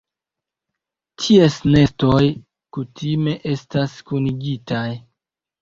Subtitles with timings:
[1.23, 2.23] Ties nestoj
[2.79, 4.85] kutime estas kunigitaj.